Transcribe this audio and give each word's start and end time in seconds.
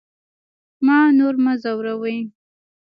ما 0.85 0.99
نور 1.17 1.35
مه 1.43 1.53
ځوروئ 1.61 2.17